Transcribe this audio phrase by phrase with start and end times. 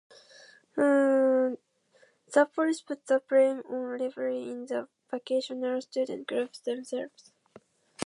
[0.75, 1.59] The
[2.55, 7.31] police put the blame on rivalry in the vocational students group themselves.